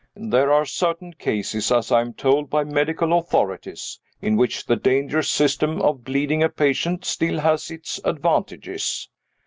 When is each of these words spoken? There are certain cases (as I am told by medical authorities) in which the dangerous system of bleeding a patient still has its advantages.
There 0.15 0.51
are 0.51 0.65
certain 0.65 1.13
cases 1.13 1.71
(as 1.71 1.91
I 1.91 2.01
am 2.01 2.13
told 2.15 2.49
by 2.49 2.63
medical 2.63 3.15
authorities) 3.15 3.99
in 4.19 4.35
which 4.35 4.65
the 4.65 4.75
dangerous 4.75 5.29
system 5.29 5.79
of 5.79 6.03
bleeding 6.03 6.41
a 6.41 6.49
patient 6.49 7.05
still 7.05 7.37
has 7.41 7.69
its 7.69 7.99
advantages. 8.03 9.09